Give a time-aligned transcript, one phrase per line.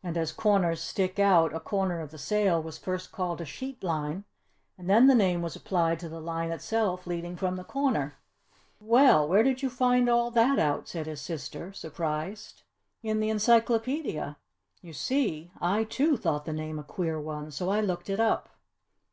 [0.00, 3.82] And as corners stick out a corner of the sail was first called a sheet
[3.82, 4.24] line
[4.78, 8.14] and then the name was applied to the line itself leading from the corner."
[8.80, 9.26] "Well!
[9.26, 12.62] Where did you find all that out?" said his sister, surprised.
[13.02, 14.36] "In the encyclopedia;
[14.82, 18.48] you see, I too thought the name a queer one so I looked it up."